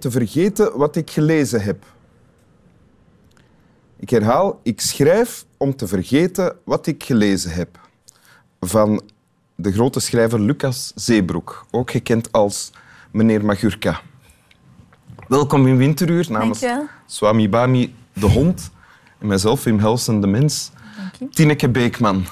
[0.00, 1.84] te vergeten wat ik gelezen heb.
[3.96, 7.88] Ik herhaal, ik schrijf om te vergeten wat ik gelezen heb.
[8.60, 9.02] Van
[9.54, 12.70] de grote schrijver Lucas Zeebroek, ook gekend als
[13.10, 14.00] meneer Magurka.
[15.28, 16.64] Welkom in Winteruur namens.
[17.06, 18.70] Swami Bami de hond
[19.18, 20.70] en mijzelf, Wim Helsen de mens.
[21.30, 22.24] Tineke Beekman,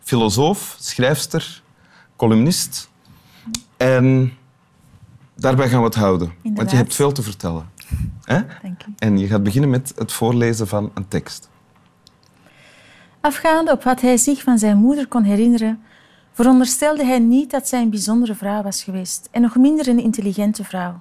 [0.00, 1.62] filosoof, schrijfster,
[2.16, 2.88] columnist.
[3.76, 4.32] En
[5.36, 7.68] daarbij gaan we het houden, want je hebt veel te vertellen.
[8.22, 8.40] Hè?
[8.98, 11.48] En je gaat beginnen met het voorlezen van een tekst.
[13.20, 15.82] Afgaande op wat hij zich van zijn moeder kon herinneren,
[16.32, 20.64] veronderstelde hij niet dat zij een bijzondere vrouw was geweest en nog minder een intelligente
[20.64, 21.00] vrouw.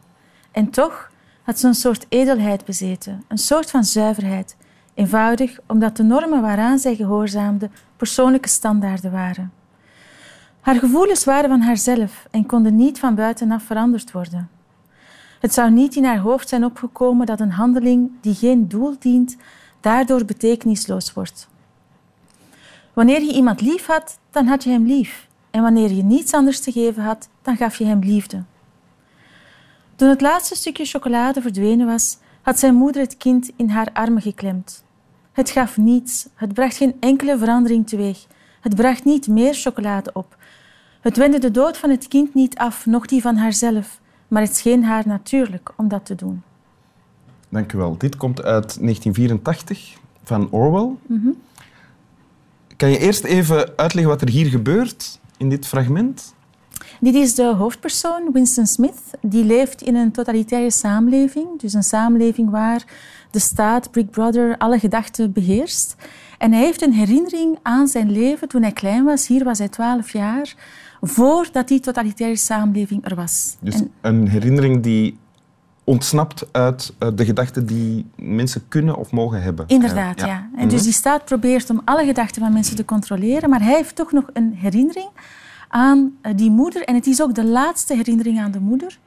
[0.52, 1.11] En toch
[1.44, 4.55] had ze een soort edelheid bezeten, een soort van zuiverheid,
[4.94, 9.52] eenvoudig omdat de normen waaraan zij gehoorzaamde persoonlijke standaarden waren.
[10.66, 14.49] Haar gevoelens waren van haarzelf en konden niet van buitenaf veranderd worden.
[15.39, 19.38] Het zou niet in haar hoofd zijn opgekomen dat een handeling die geen doel dient,
[19.81, 21.47] daardoor betekenisloos wordt.
[22.93, 25.27] Wanneer je iemand lief had, dan had je hem lief.
[25.52, 28.43] En wanneer je niets anders te geven had, dan gaf je hem liefde.
[29.95, 34.21] Toen het laatste stukje chocolade verdwenen was, had zijn moeder het kind in haar armen
[34.21, 34.83] geklemd.
[35.31, 38.25] Het gaf niets, het bracht geen enkele verandering teweeg.
[38.61, 40.38] Het bracht niet meer chocolade op.
[41.06, 44.56] Het wendde de dood van het kind niet af, noch die van haarzelf, maar het
[44.56, 46.42] scheen haar natuurlijk om dat te doen.
[47.50, 47.98] Dank u wel.
[47.98, 50.89] Dit komt uit 1984 van Orwell.
[52.78, 56.33] Kan je eerst even uitleggen wat er hier gebeurt in dit fragment?
[57.00, 59.00] Dit is de hoofdpersoon, Winston Smith.
[59.22, 61.59] Die leeft in een totalitaire samenleving.
[61.59, 62.83] Dus een samenleving waar
[63.31, 65.95] de staat, Big Brother, alle gedachten beheerst.
[66.37, 69.27] En hij heeft een herinnering aan zijn leven toen hij klein was.
[69.27, 70.55] Hier was hij 12 jaar,
[71.08, 73.55] voordat die totalitaire samenleving er was.
[73.60, 75.17] Dus En een herinnering die
[75.83, 79.67] ontsnapt uit eh, de gedachten die mensen kunnen of mogen hebben.
[79.67, 80.49] Inderdaad, ja.
[80.55, 83.95] En dus die staat probeert om alle gedachten van mensen te controleren, maar hij heeft
[83.95, 85.10] toch nog een herinnering
[85.67, 86.83] aan eh, die moeder.
[86.83, 88.99] En het is ook de laatste herinnering aan de moeder.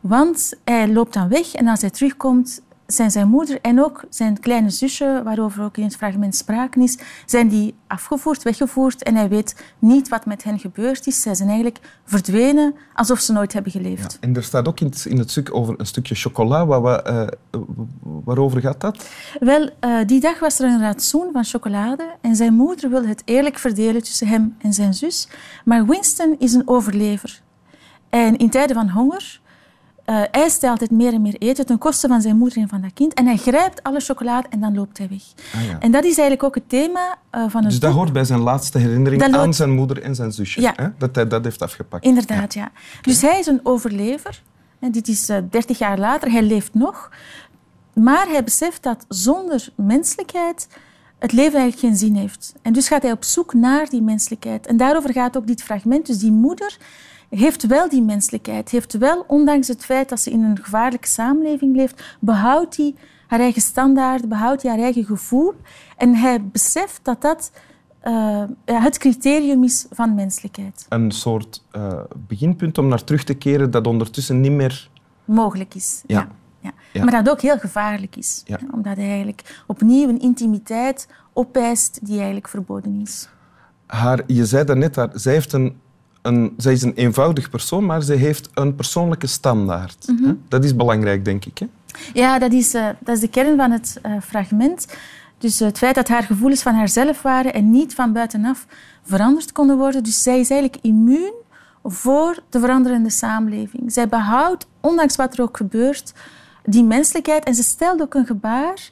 [0.00, 2.62] Want hij loopt dan weg en als hij terugkomt,
[2.92, 6.98] zijn zijn moeder en ook zijn kleine zusje, waarover ook in het fragment sprake is,
[7.26, 11.22] zijn die afgevoerd, weggevoerd en hij weet niet wat met hen gebeurd is.
[11.22, 14.12] Zij zijn eigenlijk verdwenen alsof ze nooit hebben geleefd.
[14.12, 16.66] Ja, en er staat ook in het, in het stuk over een stukje chocola.
[16.66, 17.26] Waar, eh,
[18.00, 19.08] waarover gaat dat?
[19.40, 23.22] Wel, eh, die dag was er een ratsoen van chocolade en zijn moeder wilde het
[23.24, 25.28] eerlijk verdelen tussen hem en zijn zus.
[25.64, 27.40] Maar Winston is een overlever.
[28.08, 29.40] En in tijden van honger
[30.08, 32.80] eh eist hij altijd meer en meer eten ten koste van zijn moeder en van
[32.80, 33.14] dat kind.
[33.14, 35.22] En hij grijpt alle chocolade en dan loopt hij weg.
[35.54, 35.78] Ah, ja.
[35.80, 37.98] En dat is eigenlijk ook het thema eh, van het Dus dat boek.
[37.98, 40.60] hoort bij zijn laatste herinnering Dat aan zijn moeder en zijn zusje.
[40.60, 40.72] Ja.
[40.76, 40.88] Hè?
[40.98, 42.04] Dat hij dat heeft afgepakt.
[42.04, 42.70] Inderdaad, ja.
[43.02, 44.42] Dus hij is een overlever.
[44.78, 46.30] En dit is eh, 30 jaar later.
[46.30, 47.10] Hij leeft nog.
[47.94, 50.68] Maar hij beseft dat zonder menselijkheid
[51.18, 52.54] het leven eigenlijk geen zin heeft.
[52.62, 54.66] En dus gaat hij op zoek naar die menselijkheid.
[54.66, 56.06] En daarover gaat ook dit fragment.
[56.06, 56.76] Dus die moeder
[57.30, 58.70] heeft wel die menselijkheid.
[58.70, 62.94] Heeft wel, ondanks het feit dat ze in een gevaarlijke samenleving leeft, behoudt hij
[63.26, 65.54] haar eigen standaard, behoudt hij haar eigen gevoel.
[65.96, 67.50] En hij beseft dat dat
[68.00, 70.86] eh, het criterium is van menselijkheid.
[70.88, 74.90] Een soort eh, beginpunt om naar terug te keren dat ondertussen niet meer...
[75.24, 76.02] mogelijk is.
[76.06, 76.18] Ja.
[76.18, 76.28] Ja.
[76.60, 76.72] Ja.
[76.92, 77.04] Ja.
[77.04, 78.44] Maar dat ook heel gevaarlijk is.
[78.72, 83.28] Omdat hij eigenlijk opnieuw een intimiteit opeist die eigenlijk verboden is.
[83.86, 85.80] Haar, je zei daarnet, haar, zij, heeft een,
[86.28, 90.06] een, zij is een eenvoudig persoon, maar ze heeft een persoonlijke standaard.
[90.06, 90.34] Mhm.
[90.48, 91.58] Dat is belangrijk, denk ik.
[91.58, 91.66] Hè?
[92.12, 94.86] Ja, dat is, eh, dat is de kern van het eh, fragment.
[95.38, 98.66] Dus het feit dat haar gevoelens van haarzelf waren en niet van buitenaf
[99.02, 100.04] veranderd konden worden.
[100.04, 101.32] Dus zij is eigenlijk immuun
[101.84, 103.92] voor de veranderende samenleving.
[103.92, 106.12] Zij behoudt, ondanks wat er ook gebeurt,
[106.64, 107.44] die menselijkheid.
[107.44, 108.90] En ze stelt ook een gebaar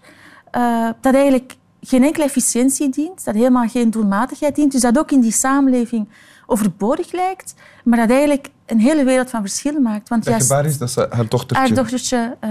[0.51, 4.73] eh, dat eigenlijk geen enkele efficiëntie dient, dat helemaal geen doelmatigheid dient.
[4.73, 6.09] Dus dat ook in die samenleving
[6.47, 7.55] overbodig lijkt,
[7.85, 10.09] maar dat eigenlijk een hele wereld van verschil maakt.
[10.09, 11.67] Want Het juist gebaar is dat ze haar dochtertje...
[11.67, 12.51] haar dochtertje eh,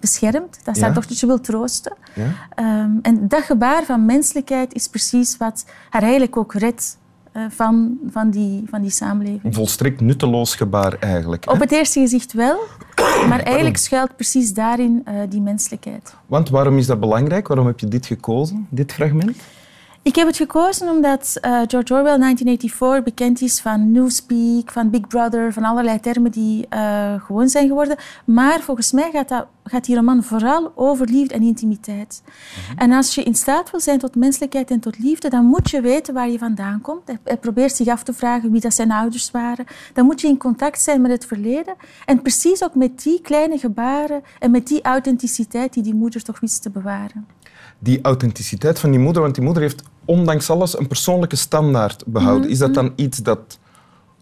[0.00, 0.86] beschermt, dat ze Ja.
[0.86, 1.92] haar dochtertje wil troosten.
[2.14, 2.24] Ja?
[2.54, 6.98] Ehm, en dat gebaar van menselijkheid is precies wat haar eigenlijk ook redt
[7.32, 9.44] eh, van, van, die, van die samenleving.
[9.44, 11.44] Een volstrekt nutteloos gebaar eigenlijk.
[11.44, 11.50] hè?
[11.52, 12.58] Op het eerste gezicht wel,
[13.28, 16.14] maar eigenlijk schuilt precies daarin eh, die menselijkheid.
[16.26, 17.48] Want waarom is dat belangrijk?
[17.48, 19.36] Waarom heb je dit gekozen, dit fragment?
[20.06, 25.06] Ik heb het gekozen omdat uh, George Orwell 1984 bekend is van Newspeak, van Big
[25.06, 27.96] Brother, van allerlei termen die uh, gewoon zijn geworden.
[28.24, 32.22] Maar volgens mij gaat, dat, gaat die roman vooral over liefde en intimiteit.
[32.24, 32.78] Mhm.
[32.78, 35.80] En als je in staat wil zijn tot menselijkheid en tot liefde, dan moet je
[35.80, 37.12] weten waar je vandaan komt.
[37.24, 39.64] Hij probeert zich af te vragen wie dat zijn ouders waren.
[39.92, 41.74] Dan moet je in contact zijn met het verleden.
[42.04, 46.40] En precies ook met die kleine gebaren en met die authenticiteit die die moeder toch
[46.40, 47.26] wist te bewaren
[47.78, 52.42] die authenticiteit van die moeder, want die moeder heeft ondanks alles een persoonlijke standaard behouden.
[52.42, 52.94] Mhm, is dat dan mhm.
[52.96, 53.58] iets dat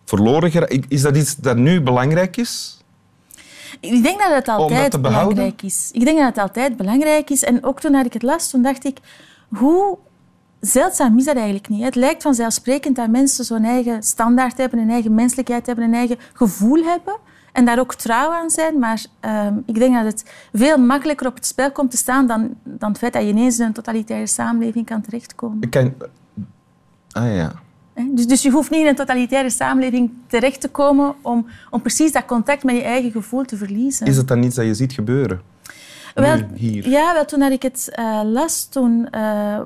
[0.05, 0.77] verloren geraakt?
[0.89, 2.79] Is dat iets dat nu belangrijk is?
[3.81, 5.89] Ik denk dat het altijd belangrijk is.
[5.93, 7.43] Ik denk dat het altijd belangrijk is.
[7.43, 8.99] En ook toen ik het las, toen dacht ik,
[9.49, 9.99] hoe
[10.61, 11.85] zeldzaam is dat eigenlijk niet.
[11.85, 16.19] Het lijkt vanzelfsprekend dat mensen zo'n eigen standaard hebben, een eigen menselijkheid hebben, een eigen
[16.33, 17.17] gevoel hebben
[17.55, 18.79] en daar ook trouw aan zijn.
[18.79, 22.55] Maar ehm, ik denk dat het veel makkelijker op het spel komt te staan dan,
[22.63, 25.59] dan het feit dat je ineens in een totalitaire samenleving kan terechtkomen.
[25.61, 25.95] Ik kan...
[27.11, 27.53] Ah ja.
[28.11, 32.13] Dus, dus je hoeft niet in een totalitaire samenleving terecht te komen om, om precies
[32.13, 34.07] dat contact met je eigen gevoel te verliezen.
[34.07, 35.41] Is het dan iets dat je ziet gebeuren?
[36.15, 36.89] Wel, hier?
[36.89, 39.61] Ja, wel, toen ik het uh, las, toen uh,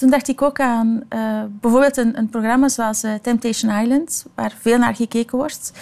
[0.00, 4.54] toen dacht ik ook aan uh, bijvoorbeeld een, een, programma zoals uh, Temptation Island, waar
[4.60, 5.72] veel naar gekeken wordt.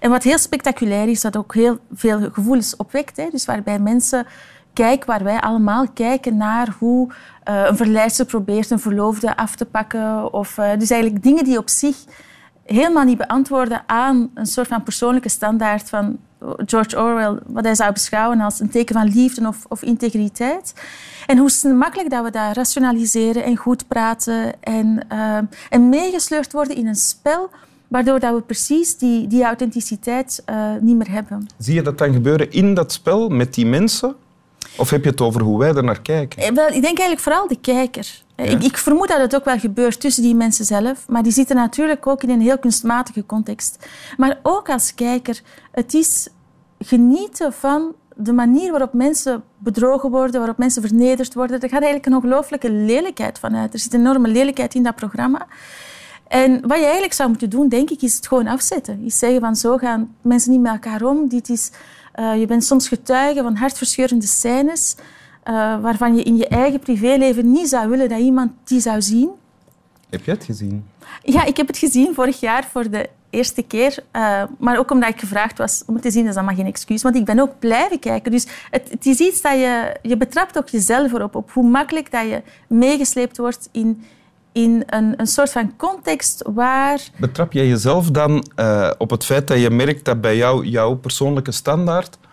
[0.00, 3.16] En wat heel spectaculair is, dat ook heel veel gevoelens opwekt.
[3.16, 3.28] Hè.
[3.30, 4.26] Dus waarbij mensen
[4.72, 9.64] kijken, waar wij allemaal kijken naar hoe uh, een verleidster probeert een verloofde af te
[9.64, 10.32] pakken.
[10.32, 11.96] Of, dus eigenlijk dingen die op zich
[12.64, 16.18] helemaal niet beantwoorden aan een soort van persoonlijke standaard van
[16.56, 20.74] George Orwell, wat hij zou beschouwen als een teken van liefde of, of integriteit.
[21.26, 25.38] En hoe makkelijk dat we dat rationaliseren en goed praten en, uh,
[25.68, 27.50] en meegesleurd worden in een spel
[27.88, 31.46] waardoor dat we precies die, die authenticiteit uh, niet meer hebben.
[31.58, 34.14] Zie je dat dan gebeuren in dat spel met die mensen?
[34.76, 36.42] Of heb je het over hoe wij er naar kijken?
[36.42, 38.22] Eh, wel, ik denk eigenlijk vooral de kijker.
[38.44, 41.56] Ik, ik, vermoed dat het ook wel gebeurt tussen die mensen zelf, maar die zitten
[41.56, 43.86] natuurlijk ook in een heel kunstmatige context.
[44.16, 45.40] Maar ook als kijker,
[45.72, 46.28] het is
[46.78, 51.60] genieten van de manier waarop mensen bedrogen worden, waarop mensen vernederd worden.
[51.60, 53.72] Er gaat eigenlijk een ongelooflijke lelijkheid van uit.
[53.72, 55.46] Er zit een enorme lelijkheid in dat programma.
[56.28, 59.00] En wat je eigenlijk zou moeten doen, denk ik, is het gewoon afzetten.
[59.04, 61.28] Is zeggen van zo gaan mensen niet met elkaar om.
[61.28, 61.70] Dit is,
[62.20, 64.96] uh, je bent soms getuige van hartverscheurende scènes
[65.48, 69.30] uh, waarvan je in je eigen privéleven niet zou willen dat iemand die zou zien.
[70.10, 70.86] Heb je het gezien?
[71.22, 73.98] Ja, ik heb het gezien vorig jaar voor de eerste keer.
[74.12, 76.66] Uh, maar ook omdat ik gevraagd was om het te zien, is dat maar geen
[76.66, 77.02] excuus.
[77.02, 78.30] Want ik ben ook blijven kijken.
[78.30, 79.96] Dus het, het is iets dat je...
[80.02, 84.02] Je betrapt ook jezelf erop, op hoe makkelijk dat je meegesleept wordt in,
[84.52, 87.00] in een, een soort van context waar...
[87.16, 90.94] Betrap jij jezelf dan uh, op het feit dat je merkt dat bij jou jouw
[90.94, 92.27] persoonlijke standaard eh,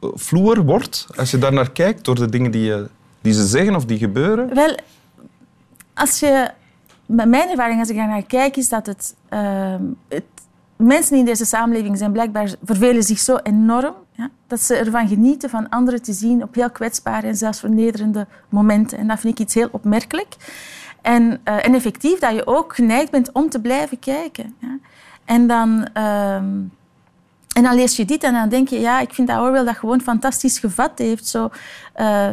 [0.00, 2.88] vloer wordt, als je daar naar kijkt, door de dingen die, je,
[3.20, 4.54] die ze zeggen of die gebeuren?
[4.54, 4.78] Wel,
[5.94, 6.50] als je...
[7.06, 9.74] Mijn ervaring als ik daar naar kijk, is dat het, uh,
[10.08, 10.24] het
[10.76, 15.50] mensen in deze samenleving zijn blijkbaar vervelen zich zo enorm ja, dat ze ervan genieten
[15.50, 18.98] van anderen te zien op heel kwetsbare en zelfs vernederende momenten.
[18.98, 20.36] En dat vind ik iets heel opmerkelijk.
[21.02, 24.54] En, en effectief dat je ook geneigd bent om te blijven kijken.
[24.58, 24.78] Ja.
[25.24, 25.88] En dan...
[25.96, 26.42] Uh,
[27.56, 29.76] en dan lees je dit en dan denk je, ja, ik vind dat Orwell dat
[29.76, 31.26] gewoon fantastisch gevat heeft.
[31.26, 31.50] Zo,
[31.96, 32.28] uh,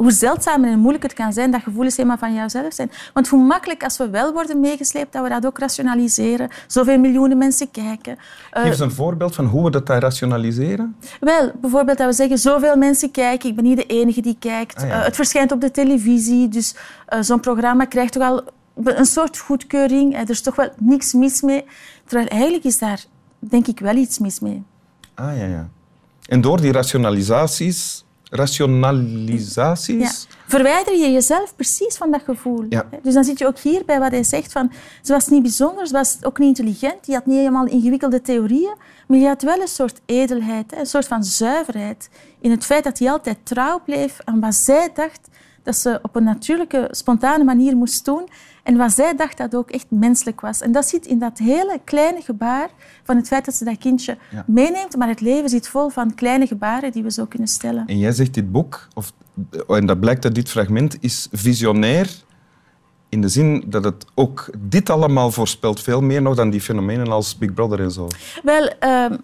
[0.00, 2.90] hoe zeldzaam en moeilijk het kan zijn dat gevoelens helemaal van jouzelf zijn.
[3.12, 6.48] Want hoe makkelijk als we wel worden meegesleept, dat we dat ook rationaliseren.
[6.66, 8.18] Zoveel miljoenen mensen kijken.
[8.50, 10.96] Geef eens een voorbeeld van hoe we dat daar rationaliseren.
[11.20, 14.82] Wel, bijvoorbeeld dat we zeggen, zoveel mensen kijken, ik ben niet de enige die kijkt.
[14.82, 16.74] Ah, eh, het verschijnt op de televisie, dus
[17.08, 18.42] uh, zo'n programma krijgt toch al
[18.84, 20.16] een soort goedkeuring.
[20.16, 21.64] Er is toch wel niks mis mee.
[22.04, 23.04] Terwijl eigenlijk is daar,
[23.40, 24.62] denk ik, wel iets mis mee.
[25.14, 25.68] Ah, ja, ja.
[26.26, 30.26] En door die rationalisaties rationalisaties.
[30.28, 30.36] Ja.
[30.46, 32.66] Verwijder je jezelf precies van dat gevoel.
[32.68, 32.88] Ja.
[33.02, 34.72] Dus dan zit je ook hier bij wat hij zegt van...
[35.02, 38.74] Ze was niet bijzonder, ze was ook niet intelligent, die had niet helemaal ingewikkelde theorieën,
[39.06, 42.98] maar die had wel een soort edelheid, een soort van zuiverheid in het feit dat
[42.98, 45.28] hij altijd trouw bleef aan wat zij dacht
[45.62, 48.28] dat ze op een natuurlijke, spontane manier moest doen.
[48.62, 50.60] En wat zij dacht dat ook echt menselijk was.
[50.60, 52.68] En dat zit in dat hele kleine gebaar
[53.02, 54.96] van het feit dat ze dat kindje meeneemt.
[54.96, 57.86] Maar het leven zit vol van kleine gebaren die we zo kunnen stellen.
[57.86, 59.12] En jij zegt dit boek, of,
[59.68, 62.08] en dat blijkt uit dit fragment, is visionair
[63.10, 67.08] in de zin dat het ook dit allemaal voorspelt, veel meer nog dan die fenomenen
[67.08, 68.08] als Big Brother en zo.
[68.42, 69.18] Wel, uh,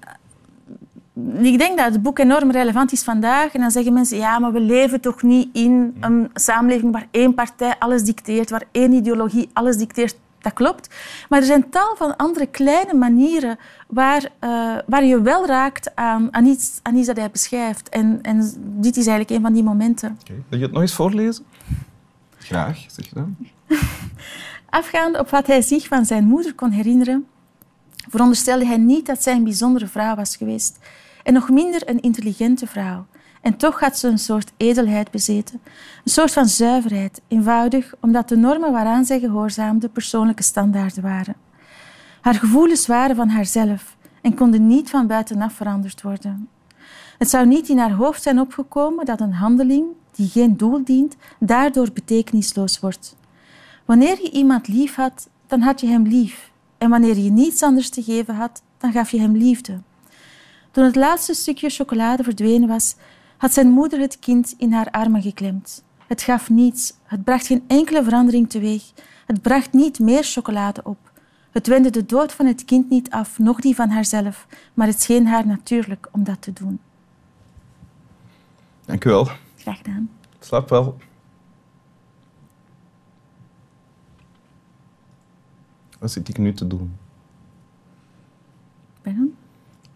[1.43, 3.55] ik denk dat het boek enorm relevant is vandaag.
[3.55, 7.35] En dan zeggen mensen, ja, maar we leven toch niet in een samenleving waar één
[7.35, 10.17] partij alles dicteert, waar één ideologie alles dicteert.
[10.39, 10.95] Dat klopt.
[11.29, 13.59] Maar er zijn tal van andere kleine manieren
[13.89, 17.89] waar, uh, waar je wel raakt aan, aan, iets, aan iets dat hij beschrijft.
[17.89, 20.19] En, en dit is eigenlijk een van die momenten.
[20.21, 20.43] Okay.
[20.49, 21.45] Wil je het nog eens voorlezen?
[22.39, 23.37] Graag, zeg dan.
[24.71, 27.27] Afgaande op wat hij zich van zijn moeder kon herinneren,
[28.09, 30.79] veronderstelde hij niet dat zij een bijzondere vrouw was geweest
[31.27, 33.07] en nog minder een intelligente vrouw.
[33.41, 35.61] En toch had ze een soort edelheid bezeten,
[36.05, 41.35] een soort van zuiverheid, eenvoudig omdat de normen waaraan zij gehoorzaamde persoonlijke standaarden waren.
[42.21, 46.49] Haar gevoelens waren van haarzelf en konden niet van buitenaf veranderd worden.
[47.19, 51.17] Het zou niet in haar hoofd zijn opgekomen dat een handeling die geen doel dient,
[51.39, 53.17] daardoor betekenisloos wordt.
[53.85, 56.51] Wanneer je iemand lief had, dan had je hem lief.
[56.79, 59.81] En wanneer je niets anders te geven had, dan gaf je hem liefde.
[60.77, 62.97] Toen het laatste stukje chocolade verdwenen was,
[63.37, 65.85] had zijn moeder het kind in haar armen geklemd.
[66.07, 68.83] Het gaf niets, het bracht geen enkele verandering teweeg,
[69.27, 71.13] het bracht niet meer chocolade op.
[71.51, 75.01] Het wendde de dood van het kind niet af, noch die van haarzelf, maar het
[75.01, 76.81] scheen haar natuurlijk om dat te doen.
[78.85, 79.29] Dank u wel.
[79.57, 80.11] Graag gedaan.
[80.39, 80.97] Slaap wel.
[85.99, 86.97] Wat zit ik nu te doen?
[89.03, 89.37] Ben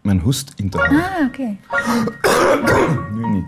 [0.01, 1.03] Mijn hoest in te houden.
[1.03, 1.57] Ah, oké.
[3.13, 3.45] Nu niet.